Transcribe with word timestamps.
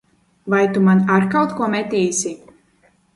Vai 0.51 0.61
tu 0.73 0.79
man 0.87 1.03
ar 1.15 1.27
kaut 1.35 1.51
ko 1.59 1.67
metīsi? 1.75 2.33